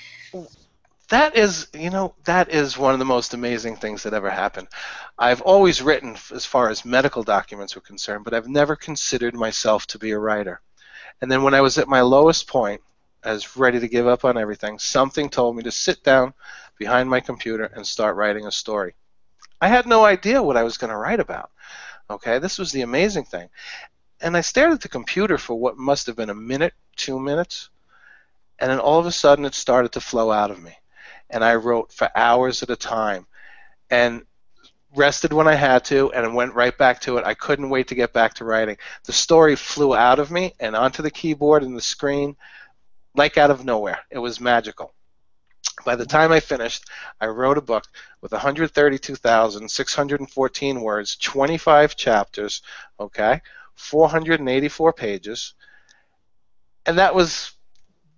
that 1.10 1.36
is, 1.36 1.68
you 1.74 1.90
know, 1.90 2.16
that 2.26 2.50
is 2.50 2.78
one 2.78 2.94
of 2.94 3.00
the 3.00 3.06
most 3.06 3.34
amazing 3.34 3.76
things 3.76 4.04
that 4.04 4.14
ever 4.14 4.30
happened. 4.30 4.68
I've 5.18 5.42
always 5.42 5.82
written 5.82 6.16
as 6.34 6.46
far 6.46 6.70
as 6.70 6.86
medical 6.86 7.24
documents 7.24 7.76
were 7.76 7.82
concerned, 7.82 8.24
but 8.24 8.34
I've 8.34 8.48
never 8.48 8.76
considered 8.76 9.36
myself 9.36 9.88
to 9.88 10.00
be 10.00 10.12
a 10.12 10.20
writer. 10.20 10.62
And 11.22 11.32
then 11.32 11.44
when 11.44 11.54
I 11.54 11.62
was 11.62 11.78
at 11.78 11.88
my 11.88 12.02
lowest 12.02 12.48
point, 12.48 12.82
as 13.24 13.58
ready 13.58 13.80
to 13.80 13.88
give 13.88 14.08
up 14.08 14.24
on 14.24 14.38
everything, 14.38 14.80
something 14.80 15.30
told 15.30 15.56
me 15.56 15.64
to 15.64 15.72
sit 15.72 16.04
down 16.04 16.34
behind 16.78 17.10
my 17.10 17.20
computer 17.20 17.66
and 17.66 17.86
start 17.86 18.16
writing 18.16 18.46
a 18.46 18.52
story. 18.52 18.96
I 19.60 19.68
had 19.68 19.86
no 19.86 20.06
idea 20.06 20.42
what 20.42 20.58
I 20.58 20.64
was 20.64 20.78
going 20.78 20.92
to 20.92 20.98
write 20.98 21.20
about. 21.20 21.52
Okay, 22.10 22.40
this 22.40 22.58
was 22.58 22.72
the 22.72 22.82
amazing 22.82 23.26
thing. 23.26 23.50
And 24.22 24.38
I 24.38 24.42
stared 24.42 24.72
at 24.72 24.82
the 24.82 24.90
computer 24.90 25.38
for 25.38 25.56
what 25.56 25.78
must 25.78 26.08
have 26.08 26.16
been 26.16 26.30
a 26.30 26.36
minute, 26.36 26.74
two 26.96 27.20
minutes, 27.20 27.70
and 28.58 28.72
then 28.72 28.80
all 28.80 29.00
of 29.00 29.06
a 29.06 29.12
sudden 29.12 29.46
it 29.46 29.54
started 29.54 29.92
to 29.94 30.02
flow 30.02 30.32
out 30.32 30.52
of 30.52 30.62
me. 30.62 30.76
And 31.30 31.44
I 31.44 31.56
wrote 31.56 31.92
for 31.92 32.10
hours 32.16 32.64
at 32.64 32.70
a 32.70 32.76
time 32.76 33.28
and 33.90 34.24
rested 34.96 35.34
when 35.34 35.48
I 35.48 35.56
had 35.56 35.86
to 35.86 36.12
and 36.12 36.34
went 36.34 36.56
right 36.56 36.78
back 36.78 37.02
to 37.02 37.18
it. 37.18 37.26
I 37.26 37.36
couldn't 37.36 37.70
wait 37.70 37.90
to 37.90 37.96
get 37.96 38.14
back 38.14 38.34
to 38.36 38.46
writing. 38.46 38.78
The 39.06 39.14
story 39.14 39.56
flew 39.56 39.96
out 39.96 40.20
of 40.20 40.32
me 40.32 40.54
and 40.60 40.76
onto 40.76 41.04
the 41.04 41.12
keyboard 41.12 41.64
and 41.64 41.78
the 41.78 41.82
screen 41.82 42.36
like 43.16 43.38
out 43.38 43.52
of 43.52 43.66
nowhere. 43.66 44.00
It 44.10 44.20
was 44.20 44.40
magical. 44.40 44.94
By 45.86 45.96
the 45.96 46.06
time 46.06 46.32
I 46.32 46.40
finished, 46.40 46.90
I 47.22 47.28
wrote 47.28 47.58
a 47.58 47.62
book 47.62 47.86
with 48.22 48.32
132,614 48.32 50.82
words, 50.82 51.16
25 51.16 51.96
chapters, 51.96 52.62
okay, 53.00 53.42
484 53.76 54.94
pages, 54.94 55.54
and 56.86 56.98
that 56.98 57.16
was 57.16 57.54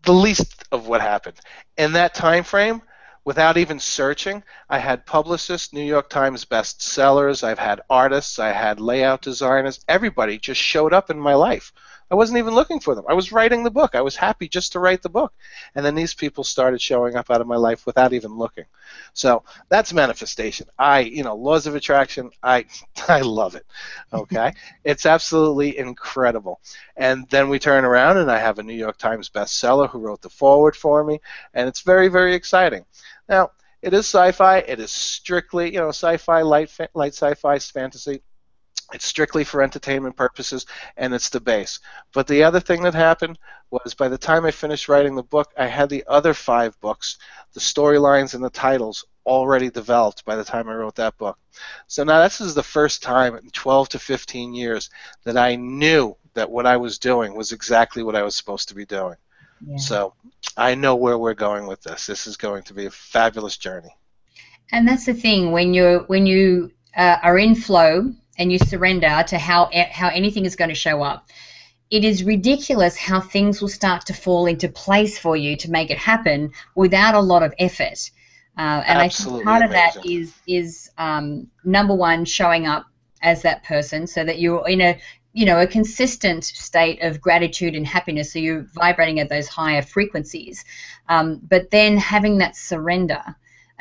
the 0.03 0.13
least 0.13 0.63
of 0.71 0.87
what 0.87 1.01
happened. 1.01 1.39
In 1.77 1.93
that 1.93 2.15
time 2.15 2.43
frame, 2.43 2.81
without 3.23 3.57
even 3.57 3.79
searching, 3.79 4.43
I 4.69 4.79
had 4.79 5.05
publicists, 5.05 5.73
New 5.73 5.83
York 5.83 6.09
Times 6.09 6.45
bestsellers, 6.45 7.43
I've 7.43 7.59
had 7.59 7.81
artists, 7.89 8.39
I 8.39 8.51
had 8.51 8.79
layout 8.79 9.21
designers, 9.21 9.83
everybody 9.87 10.37
just 10.37 10.61
showed 10.61 10.93
up 10.93 11.09
in 11.09 11.19
my 11.19 11.35
life. 11.35 11.71
I 12.11 12.15
wasn't 12.15 12.39
even 12.39 12.53
looking 12.53 12.81
for 12.81 12.93
them. 12.93 13.05
I 13.07 13.13
was 13.13 13.31
writing 13.31 13.63
the 13.63 13.71
book. 13.71 13.95
I 13.95 14.01
was 14.01 14.17
happy 14.17 14.49
just 14.49 14.73
to 14.73 14.79
write 14.79 15.01
the 15.01 15.09
book. 15.09 15.33
And 15.75 15.85
then 15.85 15.95
these 15.95 16.13
people 16.13 16.43
started 16.43 16.81
showing 16.81 17.15
up 17.15 17.31
out 17.31 17.39
of 17.39 17.47
my 17.47 17.55
life 17.55 17.85
without 17.85 18.11
even 18.11 18.37
looking. 18.37 18.65
So 19.13 19.43
that's 19.69 19.93
manifestation. 19.93 20.67
I, 20.77 20.99
you 20.99 21.23
know, 21.23 21.35
laws 21.35 21.67
of 21.67 21.75
attraction, 21.75 22.29
I 22.43 22.65
I 23.07 23.21
love 23.21 23.55
it. 23.55 23.65
Okay? 24.11 24.53
it's 24.83 25.05
absolutely 25.05 25.77
incredible. 25.77 26.59
And 26.97 27.29
then 27.29 27.47
we 27.47 27.59
turn 27.59 27.85
around 27.85 28.17
and 28.17 28.29
I 28.29 28.39
have 28.39 28.59
a 28.59 28.63
New 28.63 28.75
York 28.75 28.97
Times 28.97 29.29
bestseller 29.29 29.89
who 29.89 29.99
wrote 29.99 30.21
the 30.21 30.29
foreword 30.29 30.75
for 30.75 31.03
me, 31.05 31.21
and 31.53 31.69
it's 31.69 31.81
very 31.81 32.09
very 32.09 32.35
exciting. 32.35 32.85
Now, 33.29 33.51
it 33.81 33.93
is 33.93 34.01
sci-fi. 34.01 34.57
It 34.57 34.79
is 34.79 34.91
strictly, 34.91 35.73
you 35.73 35.79
know, 35.79 35.89
sci-fi, 35.89 36.41
light, 36.41 36.77
light 36.93 37.13
sci-fi, 37.13 37.57
fantasy. 37.59 38.21
It's 38.93 39.05
strictly 39.05 39.43
for 39.43 39.61
entertainment 39.61 40.17
purposes, 40.17 40.65
and 40.97 41.13
it's 41.13 41.29
the 41.29 41.39
base. 41.39 41.79
But 42.13 42.27
the 42.27 42.43
other 42.43 42.59
thing 42.59 42.83
that 42.83 42.93
happened 42.93 43.39
was 43.69 43.93
by 43.93 44.09
the 44.09 44.17
time 44.17 44.45
I 44.45 44.51
finished 44.51 44.89
writing 44.89 45.15
the 45.15 45.23
book, 45.23 45.51
I 45.57 45.67
had 45.67 45.89
the 45.89 46.03
other 46.07 46.33
five 46.33 46.79
books, 46.81 47.17
the 47.53 47.61
storylines 47.61 48.33
and 48.33 48.43
the 48.43 48.49
titles, 48.49 49.05
already 49.25 49.69
developed 49.69 50.25
by 50.25 50.35
the 50.35 50.43
time 50.43 50.67
I 50.67 50.73
wrote 50.73 50.95
that 50.95 51.17
book. 51.17 51.37
So 51.87 52.03
now 52.03 52.21
this 52.21 52.41
is 52.41 52.53
the 52.53 52.63
first 52.63 53.03
time 53.03 53.35
in 53.35 53.49
12 53.51 53.89
to 53.89 53.99
15 53.99 54.53
years 54.53 54.89
that 55.23 55.37
I 55.37 55.55
knew 55.55 56.17
that 56.33 56.49
what 56.49 56.65
I 56.65 56.77
was 56.77 56.97
doing 56.97 57.35
was 57.35 57.51
exactly 57.51 58.03
what 58.03 58.15
I 58.15 58.23
was 58.23 58.35
supposed 58.35 58.69
to 58.69 58.75
be 58.75 58.85
doing. 58.85 59.15
Yeah. 59.65 59.77
So 59.77 60.13
I 60.57 60.75
know 60.75 60.95
where 60.95 61.17
we're 61.17 61.33
going 61.33 61.67
with 61.67 61.81
this. 61.83 62.07
This 62.07 62.25
is 62.25 62.35
going 62.35 62.63
to 62.63 62.73
be 62.73 62.85
a 62.87 62.91
fabulous 62.91 63.57
journey. 63.57 63.95
And 64.71 64.87
that's 64.87 65.05
the 65.05 65.13
thing 65.13 65.51
when 65.51 65.73
you 65.73 66.05
when 66.07 66.25
you 66.25 66.71
uh, 66.95 67.17
are 67.21 67.37
in 67.37 67.55
flow 67.55 68.13
and 68.37 68.51
you 68.51 68.59
surrender 68.59 69.23
to 69.27 69.37
how 69.37 69.69
how 69.91 70.09
anything 70.09 70.45
is 70.45 70.55
going 70.55 70.69
to 70.69 70.75
show 70.75 71.01
up. 71.01 71.29
It 71.89 72.05
is 72.05 72.23
ridiculous 72.23 72.95
how 72.95 73.19
things 73.19 73.61
will 73.61 73.67
start 73.69 74.05
to 74.05 74.13
fall 74.13 74.45
into 74.45 74.69
place 74.69 75.17
for 75.17 75.35
you 75.35 75.57
to 75.57 75.69
make 75.69 75.91
it 75.91 75.97
happen 75.97 76.51
without 76.75 77.15
a 77.15 77.19
lot 77.19 77.43
of 77.43 77.53
effort. 77.59 78.09
Uh, 78.57 78.83
and 78.87 78.99
Absolutely 78.99 79.41
I 79.41 79.43
think 79.43 79.45
part 79.45 79.63
amazing. 79.63 79.63
of 79.63 79.71
that 79.71 80.09
is 80.09 80.33
is 80.47 80.91
um, 80.97 81.47
number 81.63 81.95
one 81.95 82.25
showing 82.25 82.67
up 82.67 82.85
as 83.21 83.41
that 83.41 83.63
person 83.63 84.07
so 84.07 84.23
that 84.23 84.39
you're 84.39 84.67
in 84.67 84.81
a 84.81 84.97
you 85.33 85.45
know 85.45 85.59
a 85.59 85.67
consistent 85.67 86.43
state 86.43 87.01
of 87.01 87.21
gratitude 87.21 87.75
and 87.75 87.87
happiness 87.87 88.33
so 88.33 88.39
you're 88.39 88.65
vibrating 88.73 89.19
at 89.19 89.29
those 89.29 89.47
higher 89.47 89.81
frequencies. 89.81 90.63
Um, 91.09 91.41
but 91.49 91.71
then 91.71 91.97
having 91.97 92.37
that 92.39 92.55
surrender 92.55 93.21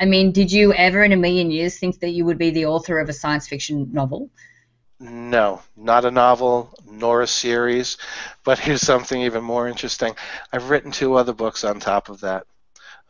I 0.01 0.05
mean, 0.05 0.31
did 0.31 0.51
you 0.51 0.73
ever 0.73 1.03
in 1.03 1.11
a 1.11 1.15
million 1.15 1.51
years 1.51 1.77
think 1.77 1.99
that 1.99 2.09
you 2.09 2.25
would 2.25 2.39
be 2.39 2.49
the 2.49 2.65
author 2.65 2.97
of 2.97 3.07
a 3.07 3.13
science 3.13 3.47
fiction 3.47 3.87
novel? 3.93 4.31
No, 4.99 5.61
not 5.77 6.05
a 6.05 6.11
novel, 6.11 6.73
nor 6.89 7.21
a 7.21 7.27
series. 7.27 7.97
But 8.43 8.57
here's 8.57 8.81
something 8.81 9.21
even 9.21 9.43
more 9.43 9.67
interesting. 9.67 10.15
I've 10.51 10.71
written 10.71 10.91
two 10.91 11.13
other 11.13 11.33
books 11.33 11.63
on 11.63 11.79
top 11.79 12.09
of 12.09 12.19
that. 12.21 12.47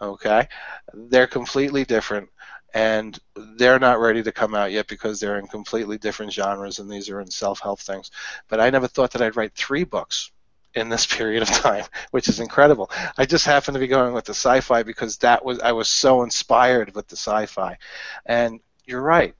Okay? 0.01 0.49
They're 0.93 1.27
completely 1.27 1.85
different, 1.85 2.27
and 2.73 3.17
they're 3.55 3.79
not 3.79 4.01
ready 4.01 4.21
to 4.23 4.31
come 4.33 4.53
out 4.53 4.73
yet 4.73 4.87
because 4.87 5.21
they're 5.21 5.39
in 5.39 5.47
completely 5.47 5.97
different 5.97 6.33
genres, 6.33 6.79
and 6.79 6.91
these 6.91 7.09
are 7.09 7.21
in 7.21 7.31
self 7.31 7.61
help 7.61 7.79
things. 7.79 8.11
But 8.49 8.59
I 8.59 8.69
never 8.69 8.87
thought 8.87 9.11
that 9.11 9.21
I'd 9.21 9.37
write 9.37 9.55
three 9.55 9.85
books 9.85 10.31
in 10.73 10.89
this 10.89 11.05
period 11.05 11.43
of 11.43 11.49
time, 11.49 11.85
which 12.11 12.27
is 12.27 12.39
incredible. 12.39 12.89
I 13.17 13.25
just 13.25 13.45
happened 13.45 13.75
to 13.75 13.79
be 13.79 13.87
going 13.87 14.13
with 14.13 14.25
the 14.25 14.33
sci-fi 14.33 14.83
because 14.83 15.17
that 15.17 15.43
was 15.43 15.59
I 15.59 15.71
was 15.73 15.89
so 15.89 16.23
inspired 16.23 16.95
with 16.95 17.07
the 17.07 17.17
sci-fi. 17.17 17.77
And 18.25 18.59
you're 18.85 19.01
right. 19.01 19.35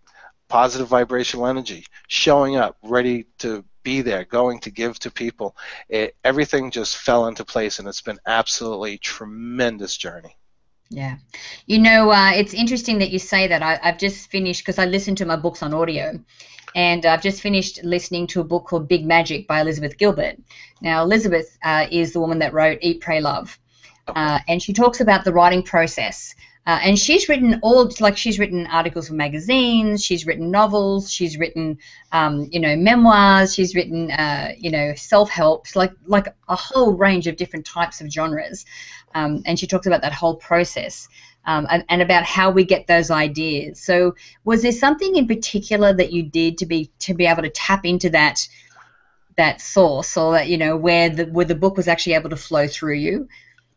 Positive 0.47 0.87
vibrational 0.87 1.47
energy, 1.47 1.85
showing 2.07 2.57
up, 2.57 2.77
ready 2.83 3.25
to 3.39 3.63
be 3.83 4.01
there, 4.01 4.25
going 4.25 4.59
to 4.59 4.71
give 4.71 4.99
to 4.99 5.11
people. 5.11 5.55
It, 5.89 6.15
everything 6.23 6.71
just 6.71 6.97
fell 6.97 7.27
into 7.27 7.45
place, 7.45 7.79
and 7.79 7.87
it's 7.87 8.01
been 8.01 8.19
absolutely 8.25 8.97
tremendous 8.97 9.95
journey. 9.97 10.35
Yeah. 10.89 11.17
You 11.67 11.79
know, 11.79 12.11
uh, 12.11 12.31
it's 12.35 12.53
interesting 12.53 12.99
that 12.99 13.11
you 13.11 13.19
say 13.19 13.47
that. 13.47 13.63
I, 13.63 13.79
have 13.81 13.97
just 13.97 14.29
finished, 14.29 14.61
because 14.61 14.77
I 14.77 14.85
listen 14.85 15.15
to 15.15 15.25
my 15.25 15.37
books 15.37 15.63
on 15.63 15.73
audio, 15.73 16.19
and 16.75 17.05
I've 17.05 17.21
just 17.21 17.41
finished 17.41 17.83
listening 17.83 18.27
to 18.27 18.41
a 18.41 18.43
book 18.43 18.65
called 18.65 18.87
Big 18.87 19.05
Magic 19.05 19.47
by 19.47 19.61
Elizabeth 19.61 19.97
Gilbert. 19.97 20.37
Now, 20.81 21.03
Elizabeth 21.03 21.57
uh, 21.63 21.87
is 21.91 22.13
the 22.13 22.19
woman 22.19 22.39
that 22.39 22.53
wrote 22.53 22.79
Eat, 22.81 23.01
Pray, 23.01 23.21
Love, 23.21 23.59
uh, 24.07 24.39
and 24.47 24.61
she 24.61 24.73
talks 24.73 24.99
about 24.99 25.23
the 25.23 25.33
writing 25.33 25.63
process. 25.63 26.35
Uh, 26.67 26.79
and 26.83 26.99
she's 26.99 27.27
written 27.27 27.59
all 27.63 27.89
like 27.99 28.15
she's 28.15 28.37
written 28.37 28.67
articles 28.67 29.07
for 29.07 29.15
magazines, 29.15 30.05
she's 30.05 30.27
written 30.27 30.51
novels, 30.51 31.11
she's 31.11 31.35
written 31.37 31.75
um, 32.11 32.47
you 32.51 32.59
know 32.59 32.75
memoirs, 32.75 33.55
she's 33.55 33.73
written 33.73 34.11
uh, 34.11 34.51
you 34.55 34.69
know 34.69 34.93
self-help, 34.95 35.65
like 35.75 35.91
like 36.05 36.27
a 36.49 36.55
whole 36.55 36.93
range 36.93 37.25
of 37.25 37.35
different 37.35 37.65
types 37.65 37.99
of 37.99 38.11
genres. 38.11 38.63
Um, 39.15 39.41
and 39.45 39.59
she 39.59 39.65
talks 39.65 39.87
about 39.87 40.03
that 40.03 40.13
whole 40.13 40.35
process 40.35 41.09
um, 41.45 41.67
and, 41.69 41.83
and, 41.89 42.01
about 42.01 42.23
how 42.23 42.51
we 42.51 42.63
get 42.63 42.87
those 42.87 43.09
ideas. 43.09 43.81
So, 43.81 44.15
was 44.43 44.61
there 44.61 44.71
something 44.71 45.15
in 45.15 45.27
particular 45.27 45.93
that 45.93 46.11
you 46.11 46.23
did 46.23 46.57
to 46.59 46.65
be 46.65 46.91
to 46.99 47.13
be 47.13 47.25
able 47.25 47.43
to 47.43 47.49
tap 47.49 47.85
into 47.85 48.09
that 48.11 48.47
that 49.37 49.61
source, 49.61 50.17
or 50.17 50.33
that 50.33 50.47
you 50.47 50.57
know 50.57 50.77
where 50.77 51.09
the 51.09 51.25
where 51.25 51.45
the 51.45 51.55
book 51.55 51.77
was 51.77 51.87
actually 51.87 52.13
able 52.13 52.29
to 52.29 52.35
flow 52.35 52.67
through 52.67 52.95
you? 52.95 53.27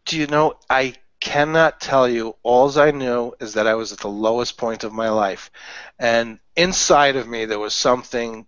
Do 0.04 0.18
you 0.18 0.26
know 0.26 0.54
I 0.68 0.94
cannot 1.20 1.80
tell 1.80 2.06
you. 2.06 2.36
All 2.42 2.78
I 2.78 2.90
knew 2.90 3.32
is 3.40 3.54
that 3.54 3.66
I 3.66 3.74
was 3.74 3.92
at 3.92 4.00
the 4.00 4.08
lowest 4.08 4.58
point 4.58 4.84
of 4.84 4.92
my 4.92 5.08
life, 5.08 5.50
and 5.98 6.38
inside 6.54 7.16
of 7.16 7.26
me 7.26 7.46
there 7.46 7.58
was 7.58 7.74
something 7.74 8.46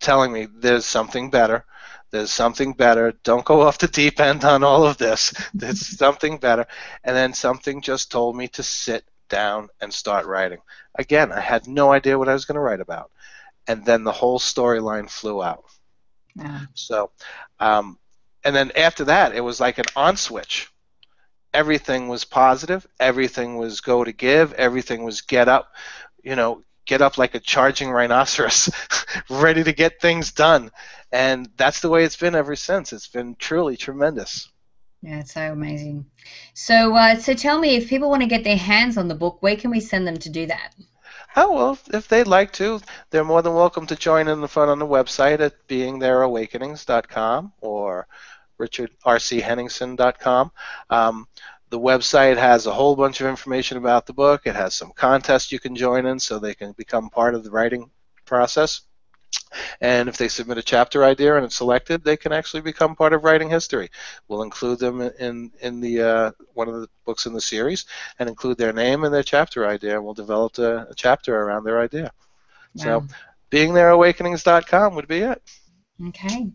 telling 0.00 0.32
me 0.32 0.48
there's 0.52 0.84
something 0.84 1.30
better 1.30 1.64
there's 2.10 2.30
something 2.30 2.72
better. 2.72 3.12
Don't 3.22 3.44
go 3.44 3.62
off 3.62 3.78
the 3.78 3.88
deep 3.88 4.20
end 4.20 4.44
on 4.44 4.64
all 4.64 4.86
of 4.86 4.96
this. 4.96 5.32
There's 5.54 5.86
something 5.98 6.38
better. 6.38 6.66
And 7.04 7.14
then 7.14 7.34
something 7.34 7.82
just 7.82 8.10
told 8.10 8.36
me 8.36 8.48
to 8.48 8.62
sit 8.62 9.04
down 9.28 9.68
and 9.80 9.92
start 9.92 10.26
writing. 10.26 10.58
Again, 10.94 11.32
I 11.32 11.40
had 11.40 11.66
no 11.66 11.92
idea 11.92 12.18
what 12.18 12.28
I 12.28 12.32
was 12.32 12.46
going 12.46 12.56
to 12.56 12.60
write 12.60 12.80
about. 12.80 13.10
And 13.66 13.84
then 13.84 14.04
the 14.04 14.12
whole 14.12 14.38
storyline 14.38 15.10
flew 15.10 15.42
out. 15.42 15.64
Yeah. 16.34 16.60
So, 16.74 17.10
um, 17.60 17.98
and 18.42 18.56
then 18.56 18.72
after 18.76 19.04
that, 19.04 19.34
it 19.34 19.40
was 19.40 19.60
like 19.60 19.78
an 19.78 19.84
on 19.94 20.16
switch. 20.16 20.72
Everything 21.52 22.08
was 22.08 22.24
positive. 22.24 22.86
Everything 22.98 23.56
was 23.56 23.80
go 23.80 24.04
to 24.04 24.12
give. 24.12 24.54
Everything 24.54 25.02
was 25.04 25.20
get 25.20 25.48
up. 25.48 25.74
You 26.22 26.36
know, 26.36 26.62
get 26.88 27.02
up 27.02 27.18
like 27.18 27.36
a 27.36 27.40
charging 27.40 27.90
rhinoceros, 27.90 28.68
ready 29.30 29.62
to 29.62 29.72
get 29.72 30.00
things 30.00 30.32
done. 30.32 30.72
And 31.12 31.48
that's 31.56 31.80
the 31.80 31.88
way 31.88 32.02
it's 32.02 32.16
been 32.16 32.34
ever 32.34 32.56
since. 32.56 32.92
It's 32.92 33.06
been 33.06 33.36
truly 33.38 33.76
tremendous. 33.76 34.50
Yeah, 35.02 35.20
it's 35.20 35.34
so 35.34 35.52
amazing. 35.52 36.06
So, 36.54 36.96
uh, 36.96 37.16
so 37.16 37.34
tell 37.34 37.60
me, 37.60 37.76
if 37.76 37.88
people 37.88 38.10
want 38.10 38.22
to 38.22 38.28
get 38.28 38.42
their 38.42 38.56
hands 38.56 38.96
on 38.96 39.06
the 39.06 39.14
book, 39.14 39.40
where 39.40 39.54
can 39.54 39.70
we 39.70 39.78
send 39.78 40.08
them 40.08 40.16
to 40.16 40.28
do 40.28 40.46
that? 40.46 40.74
Oh 41.36 41.54
well, 41.54 41.78
if 41.92 42.08
they'd 42.08 42.26
like 42.26 42.52
to, 42.54 42.80
they're 43.10 43.22
more 43.22 43.42
than 43.42 43.54
welcome 43.54 43.86
to 43.86 43.94
join 43.94 44.26
in 44.26 44.40
the 44.40 44.48
fun 44.48 44.68
on 44.68 44.80
the 44.80 44.86
website 44.86 45.38
at 45.40 45.68
beingthereawakenings.com 45.68 47.52
or 47.60 48.08
richardrchenningsen.com. 48.58 50.50
Um, 50.90 51.28
the 51.70 51.78
website 51.78 52.36
has 52.36 52.66
a 52.66 52.72
whole 52.72 52.96
bunch 52.96 53.20
of 53.20 53.26
information 53.26 53.76
about 53.76 54.06
the 54.06 54.12
book. 54.12 54.42
It 54.46 54.56
has 54.56 54.74
some 54.74 54.92
contests 54.94 55.52
you 55.52 55.58
can 55.58 55.76
join 55.76 56.06
in 56.06 56.18
so 56.18 56.38
they 56.38 56.54
can 56.54 56.72
become 56.72 57.10
part 57.10 57.34
of 57.34 57.44
the 57.44 57.50
writing 57.50 57.90
process. 58.24 58.82
And 59.80 60.08
if 60.08 60.16
they 60.16 60.28
submit 60.28 60.58
a 60.58 60.62
chapter 60.62 61.04
idea 61.04 61.36
and 61.36 61.44
it's 61.44 61.56
selected, 61.56 62.02
they 62.02 62.16
can 62.16 62.32
actually 62.32 62.62
become 62.62 62.96
part 62.96 63.12
of 63.12 63.24
writing 63.24 63.50
history. 63.50 63.90
We'll 64.26 64.42
include 64.42 64.78
them 64.78 65.00
in 65.00 65.52
in 65.60 65.80
the 65.80 66.02
uh, 66.02 66.30
one 66.54 66.68
of 66.68 66.80
the 66.80 66.88
books 67.04 67.26
in 67.26 67.34
the 67.34 67.40
series 67.40 67.84
and 68.18 68.28
include 68.28 68.56
their 68.56 68.72
name 68.72 69.04
and 69.04 69.12
their 69.12 69.22
chapter 69.22 69.66
idea, 69.66 69.96
and 69.96 70.04
we'll 70.04 70.14
develop 70.14 70.58
a, 70.58 70.86
a 70.90 70.94
chapter 70.94 71.38
around 71.38 71.64
their 71.64 71.80
idea. 71.80 72.10
Wow. 72.74 72.84
So, 72.84 73.06
being 73.50 73.74
there 73.74 73.90
would 74.94 75.08
be 75.08 75.18
it. 75.18 75.42
Okay. 76.08 76.50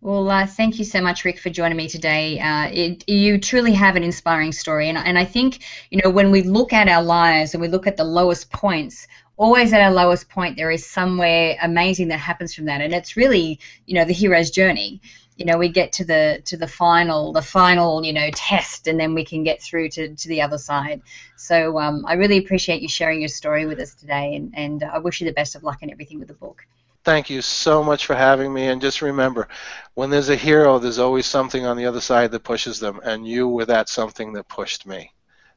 Well, 0.00 0.30
uh, 0.30 0.46
thank 0.46 0.78
you 0.78 0.84
so 0.84 1.00
much, 1.00 1.24
Rick, 1.24 1.40
for 1.40 1.50
joining 1.50 1.76
me 1.76 1.88
today. 1.88 2.38
Uh, 2.38 2.68
it, 2.72 3.08
you 3.08 3.38
truly 3.38 3.72
have 3.72 3.96
an 3.96 4.04
inspiring 4.04 4.52
story, 4.52 4.88
and, 4.88 4.96
and 4.96 5.18
I 5.18 5.24
think 5.24 5.64
you 5.90 6.00
know 6.02 6.10
when 6.10 6.30
we 6.30 6.42
look 6.42 6.72
at 6.72 6.88
our 6.88 7.02
lives 7.02 7.54
and 7.54 7.60
we 7.60 7.66
look 7.68 7.86
at 7.88 7.96
the 7.96 8.04
lowest 8.04 8.50
points, 8.52 9.08
always 9.36 9.72
at 9.72 9.80
our 9.80 9.90
lowest 9.92 10.28
point 10.28 10.56
there 10.56 10.70
is 10.70 10.86
somewhere 10.86 11.56
amazing 11.62 12.08
that 12.08 12.18
happens 12.18 12.54
from 12.54 12.66
that 12.66 12.80
and 12.80 12.92
it's 12.94 13.16
really 13.16 13.58
you 13.86 13.94
know 13.94 14.04
the 14.04 14.12
hero's 14.12 14.50
journey. 14.50 15.00
You 15.36 15.46
know 15.46 15.58
we 15.58 15.68
get 15.68 15.92
to 15.94 16.04
the 16.04 16.42
to 16.44 16.56
the 16.56 16.68
final 16.68 17.32
the 17.32 17.42
final 17.42 18.04
you 18.04 18.12
know 18.12 18.30
test 18.32 18.86
and 18.86 19.00
then 19.00 19.14
we 19.14 19.24
can 19.24 19.42
get 19.42 19.60
through 19.60 19.88
to, 19.90 20.14
to 20.14 20.28
the 20.28 20.42
other 20.42 20.58
side. 20.58 21.02
So 21.36 21.78
um, 21.80 22.04
i 22.06 22.14
really 22.14 22.38
appreciate 22.38 22.82
you 22.82 22.88
sharing 22.88 23.20
your 23.20 23.28
story 23.28 23.66
with 23.66 23.80
us 23.80 23.94
today 23.94 24.36
and, 24.36 24.52
and 24.56 24.84
i 24.84 24.98
wish 24.98 25.20
you 25.20 25.26
the 25.26 25.32
best 25.32 25.56
of 25.56 25.64
luck 25.64 25.78
and 25.82 25.90
everything 25.90 26.18
with 26.20 26.28
the 26.28 26.34
book 26.34 26.66
thank 27.08 27.30
you 27.30 27.40
so 27.40 27.82
much 27.82 28.04
for 28.04 28.14
having 28.14 28.52
me. 28.52 28.66
And 28.66 28.82
just 28.82 29.00
remember 29.00 29.48
when 29.94 30.10
there's 30.10 30.28
a 30.28 30.36
hero 30.36 30.78
there's 30.78 30.98
always 30.98 31.24
something 31.24 31.64
on 31.64 31.78
the 31.78 31.86
other 31.86 32.02
side 32.02 32.30
that 32.32 32.44
pushes 32.44 32.80
them. 32.80 33.00
And 33.02 33.26
you 33.26 33.48
were 33.48 33.64
that 33.64 33.88
something 33.88 34.34
that 34.34 34.46
pushed 34.46 34.86
me 34.86 35.14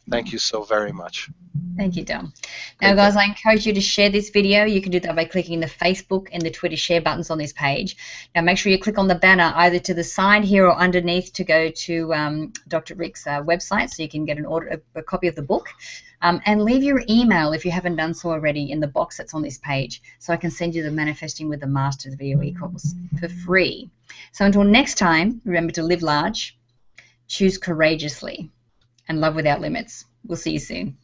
Thank 0.09 0.31
you 0.31 0.39
so 0.39 0.63
very 0.63 0.91
much. 0.91 1.29
Thank 1.77 1.95
you, 1.95 2.03
Dom. 2.03 2.33
Now, 2.81 2.93
guys, 2.95 3.15
I 3.15 3.23
encourage 3.23 3.65
you 3.65 3.73
to 3.73 3.81
share 3.81 4.09
this 4.09 4.29
video. 4.29 4.65
You 4.65 4.81
can 4.81 4.91
do 4.91 4.99
that 4.99 5.15
by 5.15 5.25
clicking 5.25 5.59
the 5.59 5.67
Facebook 5.67 6.27
and 6.31 6.41
the 6.41 6.51
Twitter 6.51 6.75
share 6.75 7.01
buttons 7.01 7.29
on 7.29 7.37
this 7.37 7.53
page. 7.53 7.95
Now, 8.35 8.41
make 8.41 8.57
sure 8.57 8.71
you 8.71 8.79
click 8.79 8.97
on 8.97 9.07
the 9.07 9.15
banner 9.15 9.53
either 9.55 9.79
to 9.79 9.93
the 9.93 10.03
side 10.03 10.43
here 10.43 10.65
or 10.65 10.75
underneath 10.75 11.31
to 11.33 11.43
go 11.43 11.69
to 11.69 12.13
um, 12.13 12.53
Dr. 12.67 12.95
Rick's 12.95 13.25
uh, 13.25 13.41
website 13.43 13.89
so 13.89 14.03
you 14.03 14.09
can 14.09 14.25
get 14.25 14.37
an 14.37 14.45
order, 14.45 14.81
a, 14.95 14.99
a 14.99 15.03
copy 15.03 15.27
of 15.27 15.35
the 15.35 15.41
book. 15.41 15.69
Um, 16.23 16.39
and 16.45 16.63
leave 16.63 16.83
your 16.83 17.01
email 17.09 17.53
if 17.53 17.65
you 17.65 17.71
haven't 17.71 17.95
done 17.95 18.13
so 18.13 18.29
already 18.29 18.71
in 18.71 18.79
the 18.79 18.87
box 18.87 19.17
that's 19.17 19.33
on 19.33 19.41
this 19.41 19.57
page 19.57 20.03
so 20.19 20.31
I 20.31 20.37
can 20.37 20.51
send 20.51 20.75
you 20.75 20.83
the 20.83 20.91
Manifesting 20.91 21.49
with 21.49 21.61
the 21.61 21.67
Masters 21.67 22.13
VOE 22.13 22.53
course 22.59 22.93
for 23.19 23.27
free. 23.27 23.89
So 24.31 24.45
until 24.45 24.63
next 24.63 24.99
time, 24.99 25.41
remember 25.45 25.71
to 25.73 25.83
live 25.83 26.03
large, 26.03 26.59
choose 27.27 27.57
courageously 27.57 28.51
and 29.11 29.19
love 29.19 29.35
without 29.35 29.59
limits. 29.59 30.05
We'll 30.25 30.37
see 30.37 30.53
you 30.53 30.59
soon. 30.59 30.95